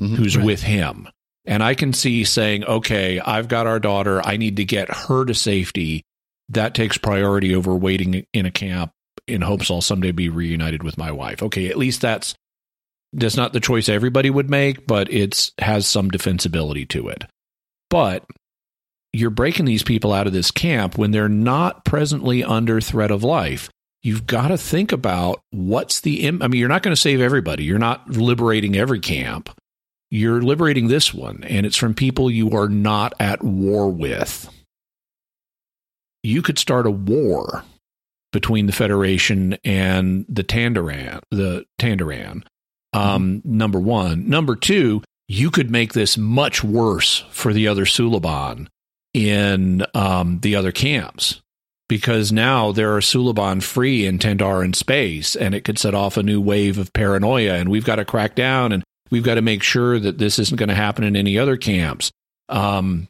[0.00, 0.16] Mm-hmm.
[0.16, 0.44] who's Right.
[0.46, 1.06] with him.
[1.44, 4.20] And I can see saying, okay, I've got our daughter.
[4.26, 6.02] I need to get her to safety.
[6.48, 8.90] That takes priority over waiting in a camp
[9.28, 11.42] in hopes I'll someday be reunited with my wife.
[11.44, 12.34] Okay, at least that's
[13.14, 17.24] that's not the choice everybody would make, but it's has some defensibility to it.
[17.88, 18.24] But
[19.12, 23.22] you're breaking these people out of this camp when they're not presently under threat of
[23.22, 23.70] life.
[24.02, 26.26] You've got to think about what's the.
[26.26, 27.64] Im- I mean, you're not going to save everybody.
[27.64, 29.48] You're not liberating every camp.
[30.10, 34.50] You're liberating this one, and it's from people you are not at war with.
[36.22, 37.64] You could start a war
[38.32, 42.42] between the Federation and the Tandaran, the Tandaran.
[42.94, 44.28] Um, Number one.
[44.28, 48.68] Number two, you could make this much worse for the other Suliban
[49.12, 51.40] in um, the other camps
[51.88, 56.22] because now there are Suliban free in Tandaran space, and it could set off a
[56.22, 59.62] new wave of paranoia, and we've got to crack down, and we've got to make
[59.62, 62.10] sure that this isn't going to happen in any other camps.
[62.48, 63.08] Um,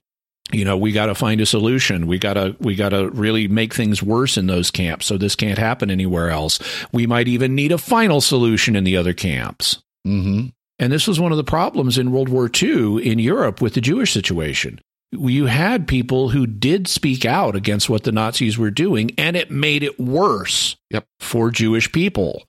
[0.52, 2.06] you know, we got to find a solution.
[2.06, 5.34] We got to we got to really make things worse in those camps, so this
[5.36, 6.58] can't happen anywhere else.
[6.92, 9.82] We might even need a final solution in the other camps.
[10.06, 10.48] Mm-hmm.
[10.78, 13.80] And this was one of the problems in World War II in Europe with the
[13.80, 14.80] Jewish situation.
[15.12, 19.50] You had people who did speak out against what the Nazis were doing, and it
[19.50, 21.06] made it worse Yep.
[21.20, 22.42] for Jewish people.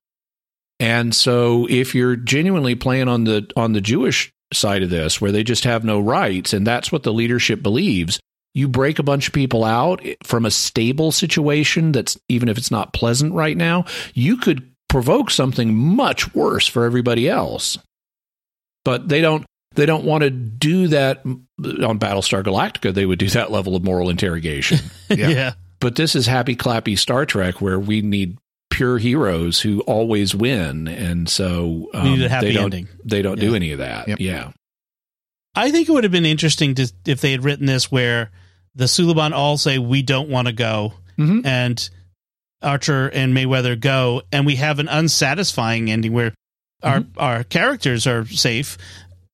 [0.80, 5.32] And so if you're genuinely playing on the on the Jewish side of this where
[5.32, 8.20] they just have no rights and that's what the leadership believes,
[8.54, 12.72] you break a bunch of people out from a stable situation that's even if it's
[12.72, 17.78] not pleasant right now, you could provoke something much worse for everybody else.
[18.86, 22.94] but they don't they don't want to do that on Battlestar Galactica.
[22.94, 24.80] They would do that level of moral interrogation.
[25.10, 25.28] Yeah.
[25.28, 25.54] yeah.
[25.82, 28.38] but this is happy clappy Star Trek where we need
[28.76, 32.88] pure heroes who always win, and so um, We need a happy they don't ending.
[33.04, 34.08] they don't do any of that.
[34.08, 34.20] Yep.
[34.20, 34.52] Yeah,
[35.56, 38.32] I think it would have been interesting to if they had written this where
[38.76, 41.46] the Suliban all say we don't want to go, Mhm.
[41.46, 41.90] and
[42.62, 46.34] Archer and Mayweather go, and we have an unsatisfying ending where
[46.84, 48.78] our our characters are safe,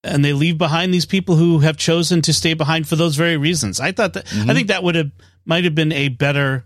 [0.03, 3.37] and they leave behind these people who have chosen to stay behind for those very
[3.37, 3.79] reasons.
[3.79, 5.11] I thought that I think that would have
[5.45, 6.63] might have been a better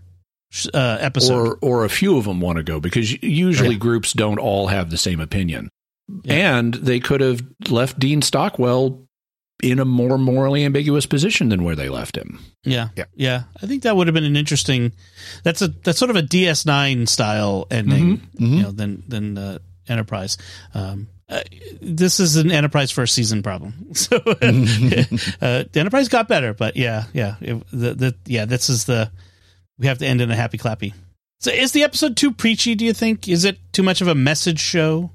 [0.72, 1.34] uh, episode.
[1.34, 3.78] or or a few of them want to go because usually Yeah.
[3.78, 5.68] groups don't all have the same opinion,
[6.24, 6.58] Yeah.
[6.58, 9.02] and they could have left Dean Stockwell
[9.62, 12.38] in a more morally ambiguous position than where they left him.
[12.64, 13.04] Yeah, Yeah.
[13.14, 13.42] yeah.
[13.62, 14.92] I think that would have been an interesting.
[15.44, 18.56] That's a that's sort of a DS9 style ending, Mhm.
[18.56, 20.36] you know, than than uh, Enterprise.
[20.74, 21.40] Um, uh,
[21.80, 23.86] this is an Enterprise first season problem.
[23.94, 28.44] So uh, the Enterprise got better, but yeah, yeah, it, the, the yeah.
[28.44, 29.10] This is the
[29.78, 30.92] we have to end in a happy clappy.
[31.40, 32.74] So is the episode too preachy?
[32.74, 33.28] Do you think?
[33.28, 35.10] Is it too much of a message show?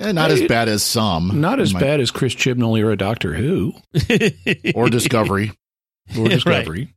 [0.00, 1.40] Eh, not as bad as some.
[1.40, 3.74] Not as my- bad as Chris Chibnall or a Doctor Who
[4.74, 5.52] Or Discovery.
[6.16, 6.30] or Right.
[6.30, 6.94] Discovery.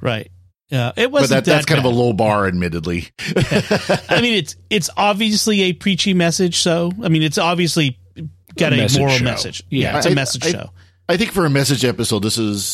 [0.00, 0.30] right?
[0.70, 1.44] Yeah, it wasn't.
[1.44, 3.08] that, that's that kind of a low bar, admittedly.
[4.08, 6.56] I mean, it's it's obviously a preachy message.
[6.58, 7.98] So I mean, it's obviously
[8.56, 9.24] got a, message moral show.
[9.24, 9.62] message.
[9.70, 9.90] Yeah.
[9.92, 10.70] Yeah, it's a I- message I- show.
[11.08, 12.64] I think for a message episode, this is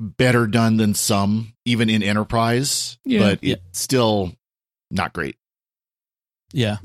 [0.00, 2.98] better done than some, even in Enterprise.
[3.04, 3.20] Yeah.
[3.20, 3.56] but Yeah.
[3.68, 4.32] it's still
[4.90, 5.36] not great.
[6.52, 6.78] Yeah.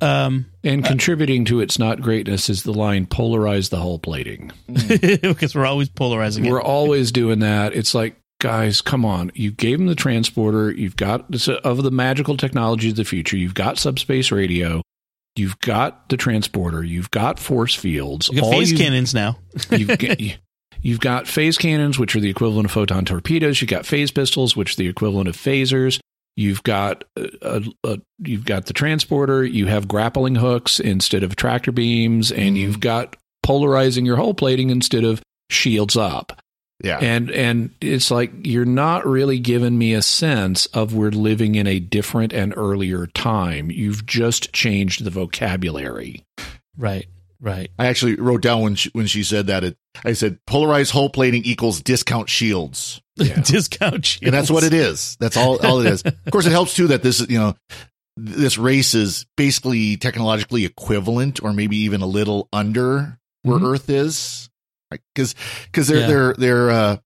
[0.00, 4.52] Um, And contributing to its not greatness is the line polarize the hull plating.
[4.68, 6.64] because we're always polarizing We're it.
[6.64, 7.74] always doing that.
[7.74, 9.32] It's like, guys, come on.
[9.34, 10.70] You gave them the transporter.
[10.70, 13.36] You've got this uh, of the magical technology of the future.
[13.36, 14.80] You've got subspace radio.
[15.34, 16.84] You've got the transporter.
[16.84, 18.30] You've got force fields.
[18.30, 19.38] We got All phase you- cannons now.
[19.72, 20.20] You've got,
[20.84, 23.60] you've got phase cannons, which are the equivalent of photon torpedoes.
[23.60, 25.98] You've got phase pistols, which are the equivalent of phasers.
[26.36, 29.44] You've got uh, uh, uh, you've got the transporter.
[29.44, 32.60] You have grappling hooks instead of tractor beams, and Mhm.
[32.60, 35.20] you've got polarizing your hull plating instead of
[35.50, 36.40] shields up.
[36.82, 36.98] Yeah.
[36.98, 41.68] And and it's like you're not really giving me a sense of we're living in
[41.68, 43.70] a different and earlier time.
[43.70, 46.24] You've just changed the vocabulary.
[46.76, 47.06] Right.
[47.44, 47.70] Right.
[47.78, 49.76] I actually wrote down when she, when she said that it.
[50.02, 53.40] I said polarized hull plating equals discount shields, Yeah.
[53.42, 54.24] Discount shields.
[54.24, 55.16] and that's what it is.
[55.20, 55.64] That's all.
[55.64, 56.02] All it is.
[56.02, 57.54] Of course, it helps too that this you know
[58.16, 63.74] this race is basically technologically equivalent, or maybe even a little under where Mhm.
[63.74, 64.48] Earth is,
[64.90, 65.34] because
[65.66, 66.06] because their Yeah.
[66.06, 66.96] their their uh,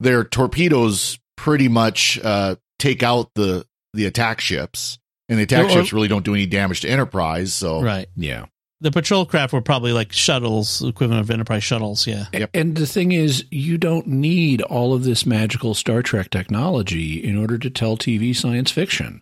[0.00, 4.98] their torpedoes pretty much uh, take out the the attack ships,
[5.30, 7.54] and the attack Or- ships really don't do any damage to Enterprise.
[7.54, 8.06] So Right.
[8.16, 8.44] Yeah.
[8.80, 12.06] The patrol craft were probably like shuttles, equivalent of Enterprise shuttles.
[12.06, 12.26] Yeah.
[12.32, 12.50] Yep.
[12.54, 17.36] And the thing is, you don't need all of this magical Star Trek technology in
[17.36, 19.20] order to tell TV science fiction.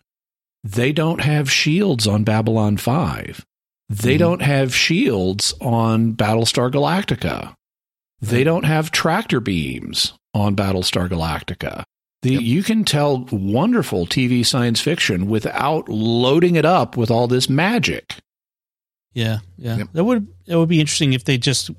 [0.63, 3.45] They don't have shields on Babylon 5.
[3.89, 4.19] They Mhm.
[4.19, 7.53] don't have shields on Battlestar Galactica.
[8.21, 11.83] They don't have tractor beams on Battlestar Galactica.
[12.21, 12.41] The, Yep.
[12.41, 18.15] You can tell wonderful TV science fiction without loading it up with all this magic.
[19.17, 19.39] Yeah.
[19.57, 19.77] Yeah.
[19.77, 19.87] Yep.
[19.93, 21.71] That would that would be interesting if they just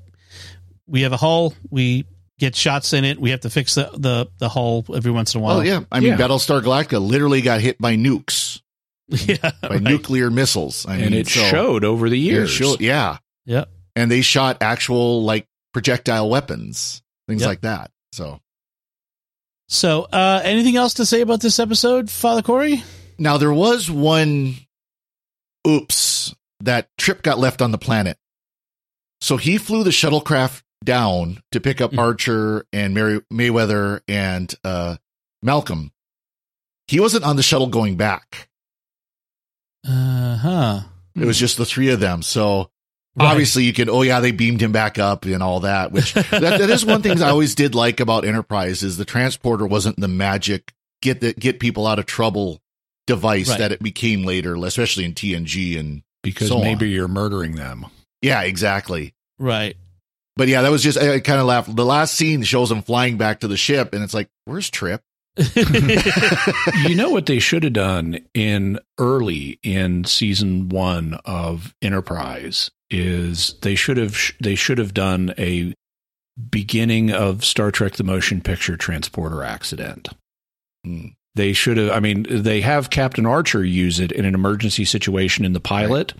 [0.87, 2.05] we have a hull, we
[2.37, 5.39] get shots in it, we have to fix the the, the hull every once in
[5.39, 5.57] a while.
[5.57, 5.81] Well, yeah.
[5.89, 6.17] I mean, Yeah.
[6.17, 8.59] Battlestar Galactica literally got hit by nukes,
[9.07, 9.51] yeah.
[9.61, 9.81] by right.
[9.81, 10.85] nuclear missiles.
[10.85, 12.49] I and mean, it so- showed over the years.
[12.49, 13.17] showed- yeah.
[13.45, 13.65] Yeah.
[13.95, 17.47] And they shot actual like projectile weapons, things Yep.
[17.47, 17.91] like that.
[18.11, 18.41] So
[19.69, 22.83] So, uh, anything else to say about this episode, Father Cory?
[23.17, 24.55] now there was one
[25.67, 28.17] oops that Trip got left on the planet.
[29.21, 31.99] So he flew the shuttlecraft down to pick up Mhm.
[31.99, 34.95] Archer and Mary Mayweather and uh,
[35.43, 35.91] Malcolm.
[36.87, 38.49] He wasn't on the shuttle going back.
[39.87, 40.79] Uh huh.
[41.15, 42.21] It was just the three of them.
[42.21, 42.69] So
[43.19, 46.29] obviously you can oh yeah they beamed him back up and all that which that,
[46.31, 50.07] that is one thing i always did like about enterprise is the transporter wasn't the
[50.07, 52.61] magic get the get people out of trouble
[53.07, 53.59] device Right.
[53.59, 56.91] that it became later especially in tng and because so maybe on.
[56.91, 57.85] you're murdering them.
[58.21, 59.75] yeah exactly Right.
[60.35, 62.81] but yeah that was just i, I kind of laughed the last scene shows them
[62.81, 65.01] flying back to the ship and it's like where's trip
[66.87, 73.55] you know what they should have done in early in season one of Enterprise is
[73.61, 75.73] they should have they should have done a
[76.49, 80.09] beginning of Star Trek: The Motion Picture transporter accident.
[80.85, 81.07] Hmm.
[81.39, 81.91] They should have.
[81.91, 86.13] I mean, they have Captain Archer use it in an emergency situation in the pilot.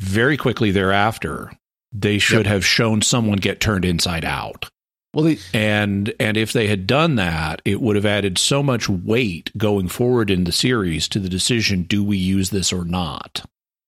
[0.00, 1.52] Very quickly thereafter,
[1.92, 4.68] they should have shown someone get turned inside out.
[5.14, 8.88] Well, they, And and if they had done that, it would have added so much
[8.88, 13.44] weight going forward in the series to the decision do we use this or not.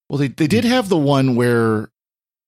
[0.09, 1.91] well, they, they did have the one where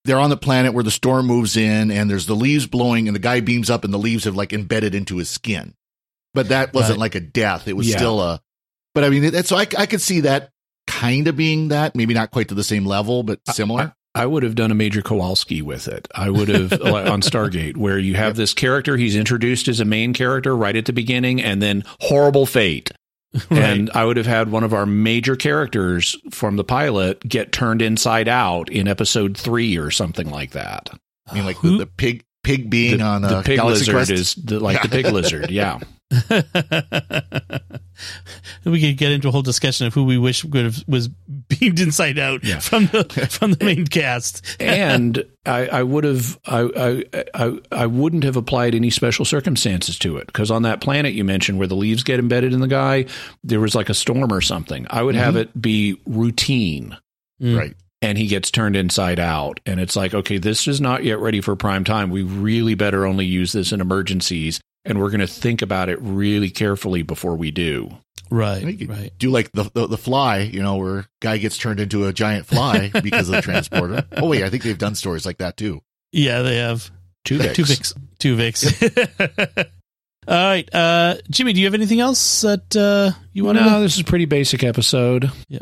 [0.04, 3.16] they're on the planet where the storm moves in and there's the leaves blowing and
[3.16, 5.74] the guy beams up and the leaves have like embedded into his skin.
[6.34, 7.00] But that wasn't Right.
[7.00, 7.68] like a death.
[7.68, 7.96] It was Yeah.
[7.96, 8.40] still a,
[8.94, 10.50] but I mean, that's, so I, I could see that
[10.86, 13.94] kind of being that, maybe not quite to the same level, but similar.
[14.14, 16.06] I would have done a Major Kawalsky with it.
[16.14, 20.12] I would have on Stargate, where you have this character, he's introduced as a main
[20.12, 22.90] character right at the beginning, and then horrible fate.
[23.50, 27.80] And I would have had one of our major characters from the pilot get turned
[27.80, 30.90] inside out in episode three or something like that.
[31.30, 33.90] I mean, like Who- the, the pig, pig being the, on the uh, pig Galaxy
[33.90, 34.10] lizard Quest.
[34.10, 35.50] is the, like the pig lizard.
[35.50, 35.78] Yeah.
[38.64, 41.80] we could get into a whole discussion of who we wish would have was beamed
[41.80, 42.58] inside out Yeah.
[42.58, 44.44] from the from the main cast.
[44.60, 49.98] and I, I would have I, I I I wouldn't have applied any special circumstances
[50.00, 52.68] to it because on that planet you mentioned where the leaves get embedded in the
[52.68, 53.06] guy,
[53.44, 54.86] there was like a storm or something.
[54.90, 56.96] I would have it be routine,
[57.42, 57.58] Mm.
[57.58, 57.74] Right.
[58.00, 61.40] and he gets turned inside out, and it's like okay, this is not yet ready
[61.40, 62.10] for prime time.
[62.10, 65.98] We really better only use this in emergencies, and we're going to think about it
[66.00, 67.96] really carefully before we do.
[68.30, 69.12] Right, right.
[69.18, 72.46] Do like the, the the fly, you know, where guy gets turned into a giant
[72.46, 74.04] fly because of the transporter.
[74.16, 75.82] Oh wait, I think they've done stories like that too.
[76.12, 76.90] Yeah, they have
[77.24, 77.94] Two two Vicks.
[78.18, 79.68] Tuvix.
[80.28, 81.52] All right, uh, Jimmy.
[81.52, 83.64] Do you have anything else that uh, you want to?
[83.64, 85.30] No, this is a pretty basic episode.
[85.48, 85.60] Yeah.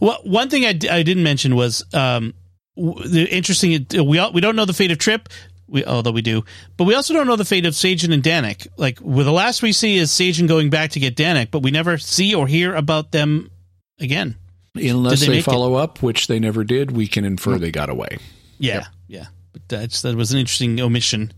[0.00, 2.34] Well, one thing I, d- I didn't mention was um,
[2.76, 3.86] w- the interesting.
[4.04, 5.28] We all, we don't know the fate of Trip,
[5.68, 6.44] we, although we do,
[6.76, 8.66] but we also don't know the fate of Sajen and Danik.
[8.76, 11.70] Like, well, the last we see is Sajen going back to get Danik, but we
[11.70, 13.50] never see or hear about them
[14.00, 14.36] again.
[14.74, 15.50] Unless Did they they, make it?
[15.50, 18.18] follow up, which they never did, we can infer they got away.
[18.58, 18.84] Yeah, Yep.
[19.08, 19.26] yeah.
[19.52, 21.32] But that's, that was an interesting omission.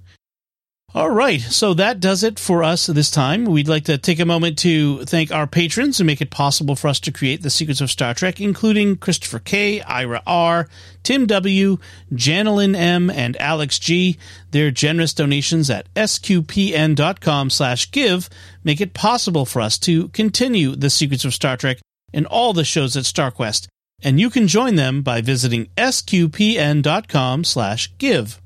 [0.95, 3.45] All right, so that does it for us this time.
[3.45, 6.89] We'd like to take a moment to thank our patrons who make it possible for
[6.89, 10.67] us to create the secrets of Star Trek, including Christopher K, Ira R,
[11.03, 11.77] Tim W,
[12.13, 14.17] Janelyn M, and Alex G.
[14.51, 18.31] Their generous donations at sqpn.com slash give
[18.65, 21.79] make it possible for us to continue the secrets of Star Trek
[22.15, 23.69] and all the shows at StarQuest
[24.03, 28.41] and you can join them by visiting sqpn.com slash give.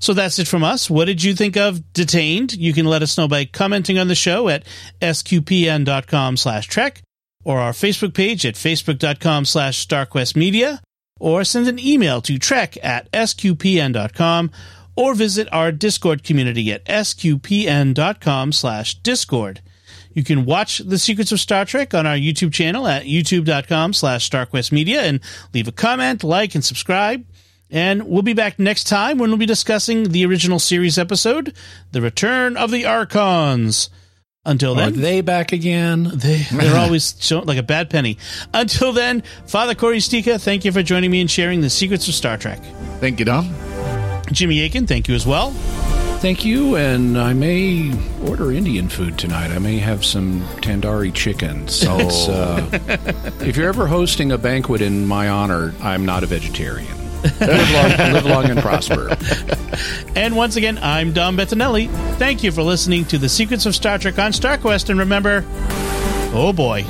[0.00, 0.90] So that's it from us.
[0.90, 2.56] What did you think of Detained?
[2.56, 4.64] You can let us know by commenting on the show at
[5.00, 7.02] sqpn.com slash trek
[7.44, 10.80] or our Facebook page at facebook.com slash starquestmedia
[11.20, 14.50] or send an email to trek at sqpn.com
[14.96, 19.60] or visit our Discord community at sqpn.com slash discord.
[20.12, 24.28] You can watch The Secrets of Star Trek on our YouTube channel at youtube.com slash
[24.28, 25.20] starquestmedia and
[25.52, 27.24] leave a comment, like, and subscribe.
[27.70, 31.54] And we'll be back next time when we'll be discussing the original series episode,
[31.92, 33.90] The Return of the Archons.
[34.46, 36.04] Until Are then, they back again?
[36.14, 38.18] they, they're always shown like a bad penny.
[38.52, 42.14] Until then, Father Cory Sticha, thank you for joining me and sharing the secrets of
[42.14, 42.60] Star Trek.
[43.00, 43.54] Thank you, Dom.
[44.32, 45.50] Jimmy Akin, thank you as well.
[46.20, 47.92] Thank you, and I may
[48.26, 49.50] order Indian food tonight.
[49.50, 51.68] I may have some tandoori chicken.
[51.68, 52.66] So, it's, uh,
[53.40, 57.03] if you're ever hosting a banquet in my honor, I'm not a vegetarian.
[57.40, 59.16] Live, long, live long and prosper.
[60.16, 61.90] And once again, I'm Dom Bettinelli.
[62.18, 64.88] Thank you for listening to the secrets of Star Trek on StarQuest.
[64.88, 65.44] And remember,
[66.32, 66.84] oh boy,